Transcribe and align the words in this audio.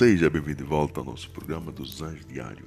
Seja 0.00 0.30
bem-vindo 0.30 0.56
de 0.56 0.64
volta 0.64 1.00
ao 1.00 1.04
nosso 1.04 1.28
programa 1.28 1.70
dos 1.70 2.00
Anjos 2.00 2.24
Diário. 2.24 2.64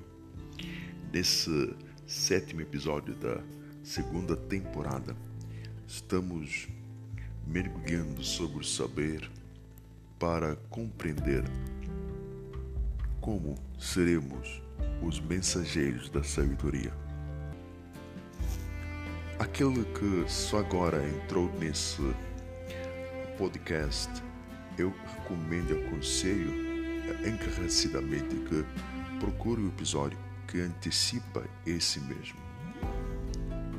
Nesse 1.12 1.76
sétimo 2.06 2.62
episódio 2.62 3.16
da 3.16 3.42
segunda 3.82 4.36
temporada, 4.36 5.16
estamos 5.88 6.68
mergulhando 7.48 8.24
sobre 8.24 8.60
o 8.60 8.64
saber 8.64 9.28
para 10.20 10.56
compreender 10.70 11.44
como 13.20 13.56
seremos 13.80 14.62
os 15.02 15.20
mensageiros 15.20 16.12
da 16.12 16.22
sabedoria. 16.22 16.94
Aquele 19.40 19.84
que 19.86 20.32
só 20.32 20.60
agora 20.60 21.04
entrou 21.04 21.52
nesse 21.58 22.00
podcast, 23.40 24.12
eu 24.78 24.94
recomendo 25.18 25.74
e 25.74 25.88
aconselho 25.88 26.73
encarecidamente 27.28 28.36
que 28.36 28.66
procure 29.20 29.62
o 29.62 29.68
episódio 29.68 30.18
que 30.48 30.60
antecipa 30.60 31.44
esse 31.66 32.00
mesmo. 32.02 32.38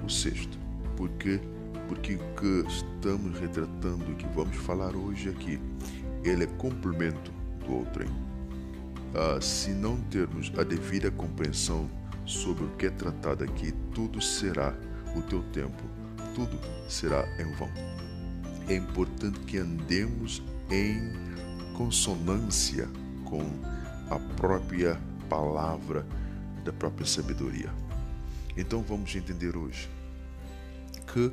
O 0.05 0.10
sexto, 0.10 0.59
porque 0.97 1.41
porque 1.88 2.14
o 2.14 2.19
que 2.34 2.69
estamos 2.69 3.38
retratando 3.38 4.10
e 4.10 4.14
que 4.14 4.27
vamos 4.28 4.56
falar 4.56 4.95
hoje 4.97 5.28
aqui, 5.28 5.60
ele 6.23 6.45
é 6.45 6.47
complemento 6.47 7.30
do 7.60 7.74
outro. 7.74 8.05
Ah, 9.14 9.41
se 9.41 9.70
não 9.70 9.97
termos 10.02 10.52
a 10.59 10.62
devida 10.62 11.11
compreensão 11.11 11.88
sobre 12.25 12.64
o 12.64 12.70
que 12.77 12.86
é 12.86 12.91
tratado 12.91 13.45
aqui, 13.45 13.72
tudo 13.95 14.20
será 14.20 14.75
o 15.14 15.22
teu 15.22 15.42
tempo, 15.52 15.83
tudo 16.34 16.59
será 16.88 17.25
em 17.41 17.52
vão. 17.55 17.70
É 18.69 18.75
importante 18.75 19.38
que 19.41 19.59
andemos 19.59 20.42
em 20.70 21.12
consonância 21.75 22.89
com 23.34 24.14
a 24.14 24.18
própria 24.36 24.96
palavra 25.28 26.06
da 26.64 26.72
própria 26.72 27.04
sabedoria. 27.04 27.68
Então 28.56 28.80
vamos 28.82 29.14
entender 29.16 29.56
hoje 29.56 29.90
que 31.12 31.32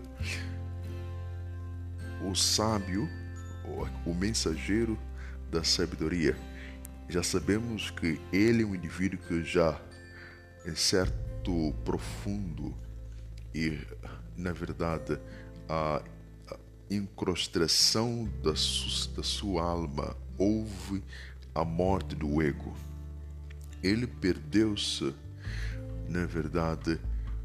o 2.27 2.33
sábio, 2.33 3.07
o 4.03 4.15
mensageiro 4.15 4.97
da 5.51 5.63
sabedoria, 5.63 6.35
já 7.07 7.21
sabemos 7.21 7.91
que 7.91 8.19
ele 8.33 8.63
é 8.63 8.65
um 8.65 8.73
indivíduo 8.73 9.19
que 9.19 9.43
já 9.43 9.79
em 10.65 10.75
certo 10.75 11.71
profundo 11.85 12.75
e 13.53 13.77
na 14.35 14.51
verdade 14.51 15.19
a 15.69 16.01
incrustação 16.89 18.27
da, 18.41 18.51
da 18.51 19.23
sua 19.23 19.63
alma 19.63 20.15
houve 20.37 21.03
a 21.53 21.63
morte 21.63 22.15
do 22.15 22.41
ego. 22.41 22.73
Ele 23.83 24.07
perdeu-se, 24.07 25.13
na 26.07 26.25
verdade, 26.25 26.99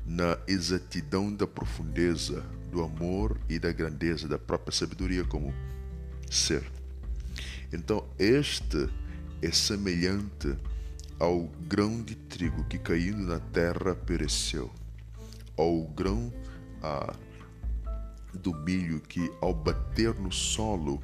na 0.05 0.39
exatidão 0.47 1.33
da 1.35 1.47
profundeza 1.47 2.45
do 2.71 2.83
amor 2.83 3.39
e 3.49 3.59
da 3.59 3.73
grandeza 3.73 4.29
da 4.29 4.39
própria 4.39 4.73
sabedoria 4.73 5.25
como 5.25 5.53
ser. 6.31 6.65
Então, 7.73 8.05
este 8.19 8.89
é 9.43 9.51
semelhante 9.51 10.57
ao 11.19 11.45
grão 11.67 12.03
de 12.03 12.15
trigo 12.15 12.65
que 12.65 12.79
caindo 12.79 13.23
na 13.23 13.41
terra 13.41 13.95
pereceu, 13.95 14.71
ao 15.57 15.85
grão 15.85 16.33
ah, 16.83 17.15
do 18.35 18.55
milho 18.55 19.01
que, 19.01 19.31
ao 19.41 19.55
bater 19.55 20.15
no 20.15 20.31
solo, 20.31 21.01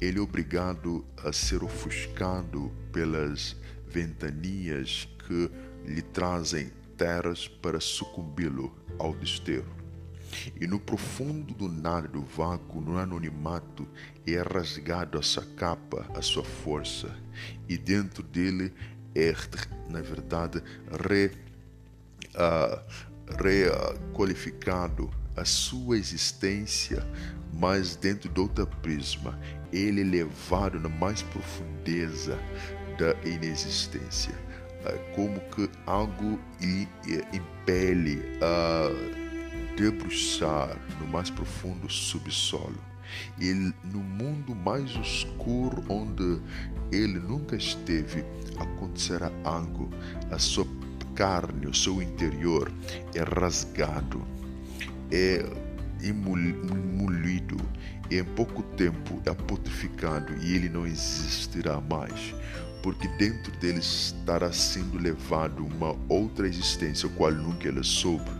ele 0.00 0.18
é 0.18 0.20
obrigado 0.20 1.04
a 1.22 1.32
ser 1.32 1.62
ofuscado 1.62 2.70
pelas 2.92 3.56
ventanias 3.88 5.08
que 5.26 5.50
lhe 5.86 6.02
trazem 6.02 6.70
terras 6.96 7.48
para 7.48 7.80
sucumbi-lo 7.80 8.74
ao 8.98 9.14
desterro. 9.14 9.74
E 10.60 10.66
no 10.66 10.80
profundo 10.80 11.54
do 11.54 11.68
nada 11.68 12.08
do 12.08 12.22
vácuo, 12.22 12.80
no 12.80 12.98
anonimato, 12.98 13.86
é 14.26 14.36
rasgado 14.42 15.18
a 15.18 15.22
sua 15.22 15.44
capa, 15.56 16.06
a 16.14 16.22
sua 16.22 16.44
força, 16.44 17.16
e 17.68 17.78
dentro 17.78 18.22
dele 18.22 18.72
é, 19.14 19.32
na 19.88 20.00
verdade, 20.00 20.60
re, 20.90 21.30
uh, 22.34 22.80
requalificado 23.40 25.10
a 25.36 25.44
sua 25.44 25.96
existência, 25.96 27.06
mas 27.52 27.94
dentro 27.94 28.28
de 28.28 28.40
outra 28.40 28.66
prisma, 28.66 29.38
ele 29.74 30.02
é 30.02 30.04
levado 30.04 30.78
na 30.78 30.88
mais 30.88 31.22
profundeza 31.22 32.38
da 32.98 33.14
inexistência, 33.28 34.34
ah, 34.84 34.92
como 35.14 35.40
que 35.50 35.68
algo 35.86 36.38
lhe 36.60 36.88
impele 37.32 38.22
a 38.40 38.90
debruçar 39.76 40.76
no 41.00 41.08
mais 41.08 41.28
profundo 41.28 41.90
subsolo. 41.90 42.78
Ele, 43.38 43.72
no 43.84 44.00
mundo 44.00 44.54
mais 44.54 44.90
escuro 44.92 45.84
onde 45.88 46.40
ele 46.90 47.18
nunca 47.18 47.56
esteve, 47.56 48.24
acontecerá 48.58 49.30
algo. 49.44 49.90
A 50.30 50.38
sua 50.38 50.66
carne, 51.14 51.66
o 51.66 51.74
seu 51.74 52.00
interior 52.00 52.72
é 53.14 53.22
rasgado, 53.22 54.22
é 55.10 55.44
imolido, 56.02 57.56
e 58.10 58.18
em 58.18 58.24
pouco 58.24 58.62
tempo 58.62 59.20
é 59.24 59.32
putreficado 59.32 60.34
e 60.42 60.54
ele 60.54 60.68
não 60.68 60.86
existirá 60.86 61.80
mais, 61.80 62.34
porque 62.82 63.08
dentro 63.16 63.50
dele 63.58 63.78
estará 63.78 64.52
sendo 64.52 64.98
levado 64.98 65.64
uma 65.64 65.96
outra 66.08 66.46
existência, 66.46 67.08
qual 67.08 67.32
nunca 67.32 67.68
ele 67.68 67.82
soube. 67.82 68.30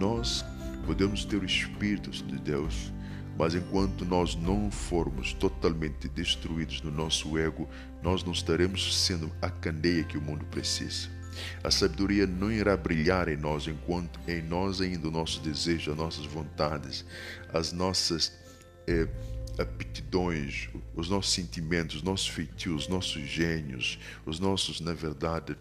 Nós 0.00 0.44
podemos 0.84 1.24
ter 1.24 1.36
o 1.36 1.44
Espírito 1.44 2.10
de 2.10 2.38
Deus, 2.38 2.92
mas 3.38 3.54
enquanto 3.54 4.04
nós 4.04 4.34
não 4.34 4.70
formos 4.70 5.32
totalmente 5.32 6.08
destruídos 6.08 6.80
no 6.82 6.90
nosso 6.90 7.38
ego, 7.38 7.68
nós 8.02 8.24
não 8.24 8.32
estaremos 8.32 9.04
sendo 9.04 9.30
a 9.42 9.50
candeia 9.50 10.04
que 10.04 10.16
o 10.16 10.22
mundo 10.22 10.44
precisa. 10.46 11.15
A 11.62 11.70
sabedoria 11.70 12.26
não 12.26 12.50
irá 12.50 12.76
brilhar 12.76 13.28
em 13.28 13.36
nós 13.36 13.66
enquanto 13.66 14.18
em 14.28 14.42
nós 14.42 14.80
ainda 14.80 15.08
o 15.08 15.10
nosso 15.10 15.40
desejo, 15.40 15.90
as 15.90 15.96
nossas 15.96 16.26
vontades, 16.26 17.04
as 17.52 17.72
nossas 17.72 18.32
eh, 18.86 19.08
aptidões, 19.58 20.68
os 20.94 21.08
nossos 21.08 21.32
sentimentos, 21.32 21.96
os 21.96 22.02
nossos 22.02 22.28
feitios, 22.28 22.82
os 22.84 22.88
nossos 22.88 23.22
gênios, 23.22 23.98
os 24.24 24.38
nossos, 24.38 24.80
na 24.80 24.92
verdade, 24.92 25.56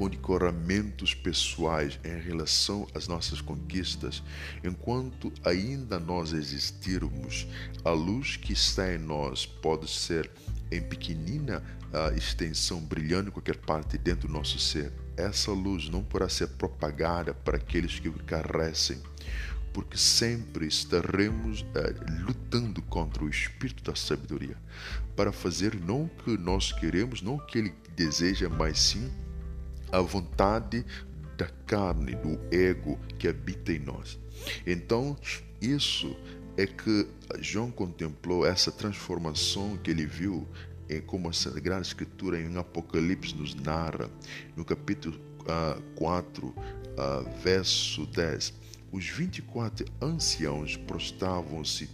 condecoramentos 0.00 1.12
pessoais 1.12 2.00
em 2.02 2.18
relação 2.18 2.88
às 2.94 3.06
nossas 3.06 3.42
conquistas, 3.42 4.22
enquanto 4.64 5.30
ainda 5.44 6.00
nós 6.00 6.32
existirmos, 6.32 7.46
a 7.84 7.90
luz 7.90 8.34
que 8.34 8.54
está 8.54 8.94
em 8.94 8.96
nós 8.96 9.44
pode 9.44 9.90
ser 9.90 10.30
em 10.72 10.80
pequenina 10.80 11.62
uh, 11.92 12.16
extensão 12.16 12.80
brilhando 12.80 13.28
em 13.28 13.30
qualquer 13.30 13.58
parte 13.58 13.98
dentro 13.98 14.26
do 14.26 14.32
nosso 14.32 14.58
ser. 14.58 14.90
Essa 15.18 15.50
luz 15.50 15.90
não 15.90 16.02
poderá 16.02 16.30
ser 16.30 16.46
propagada 16.48 17.34
para 17.34 17.58
aqueles 17.58 18.00
que 18.00 18.08
carecem, 18.24 19.02
porque 19.70 19.98
sempre 19.98 20.66
estaremos 20.66 21.60
uh, 21.60 22.24
lutando 22.24 22.80
contra 22.80 23.22
o 23.22 23.28
espírito 23.28 23.84
da 23.84 23.94
sabedoria 23.94 24.56
para 25.14 25.30
fazer 25.30 25.74
não 25.74 26.04
o 26.04 26.08
que 26.08 26.38
nós 26.38 26.72
queremos, 26.72 27.20
não 27.20 27.34
o 27.34 27.44
que 27.44 27.58
ele 27.58 27.74
deseja, 27.94 28.48
mas 28.48 28.80
sim 28.80 29.12
a 29.92 30.00
vontade 30.00 30.84
da 31.36 31.46
carne, 31.66 32.14
do 32.16 32.38
ego 32.54 32.98
que 33.18 33.28
habita 33.28 33.72
em 33.72 33.78
nós. 33.78 34.18
Então, 34.66 35.16
isso 35.60 36.16
é 36.56 36.66
que 36.66 37.06
João 37.38 37.70
contemplou 37.70 38.46
essa 38.46 38.70
transformação 38.70 39.76
que 39.78 39.90
ele 39.90 40.06
viu 40.06 40.46
em 40.88 41.00
como 41.00 41.28
a 41.28 41.32
Sagrada 41.32 41.82
Escritura 41.82 42.40
em 42.40 42.56
Apocalipse 42.56 43.34
nos 43.34 43.54
narra, 43.54 44.10
no 44.56 44.64
capítulo 44.64 45.18
uh, 45.42 45.80
4, 45.94 46.46
uh, 46.46 46.54
verso 47.42 48.04
10. 48.06 48.52
Os 48.90 49.08
24 49.08 49.86
anciãos 50.02 50.76
prostravam-se 50.76 51.88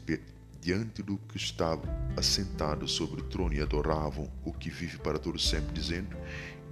diante 0.63 1.03
do 1.03 1.19
que 1.29 1.37
estava 1.37 1.83
assentado 2.17 2.89
sobre 2.89 3.21
o 3.21 3.25
trono 3.25 3.53
e 3.53 3.61
adoravam 3.61 4.33
o 4.45 4.53
que 4.53 4.71
vive 4.71 4.97
para 4.99 5.19
todo 5.19 5.39
sempre, 5.39 5.75
dizendo: 5.75 6.17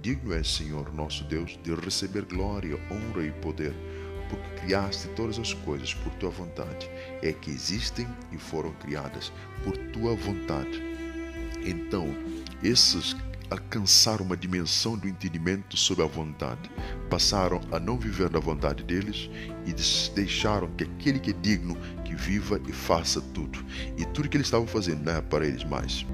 Digno 0.05 0.35
é, 0.35 0.43
Senhor 0.43 0.93
nosso 0.93 1.23
Deus, 1.23 1.57
de 1.63 1.73
receber 1.73 2.25
glória, 2.25 2.79
honra 2.91 3.25
e 3.25 3.31
poder, 3.31 3.73
porque 4.29 4.61
criaste 4.61 5.07
todas 5.15 5.39
as 5.39 5.51
coisas 5.51 5.95
por 5.95 6.13
tua 6.13 6.29
vontade, 6.29 6.87
é 7.23 7.33
que 7.33 7.49
existem 7.49 8.07
e 8.31 8.37
foram 8.37 8.71
criadas 8.73 9.33
por 9.63 9.75
tua 9.75 10.15
vontade. 10.15 10.79
Então, 11.65 12.07
esses 12.61 13.15
alcançaram 13.49 14.23
uma 14.23 14.37
dimensão 14.37 14.95
do 14.95 15.07
entendimento 15.07 15.75
sobre 15.75 16.03
a 16.03 16.07
vontade, 16.07 16.69
passaram 17.09 17.59
a 17.71 17.79
não 17.79 17.97
viver 17.97 18.29
na 18.29 18.39
vontade 18.39 18.83
deles 18.83 19.27
e 19.65 19.73
deixaram 20.13 20.69
que 20.75 20.83
aquele 20.83 21.19
que 21.19 21.31
é 21.31 21.33
digno 21.33 21.75
que 22.03 22.13
viva 22.13 22.61
e 22.67 22.71
faça 22.71 23.19
tudo. 23.33 23.65
E 23.97 24.05
tudo 24.05 24.29
que 24.29 24.37
eles 24.37 24.45
estavam 24.45 24.67
fazendo 24.67 25.03
não 25.03 25.13
é 25.13 25.21
para 25.21 25.47
eles 25.47 25.63
mais. 25.63 26.05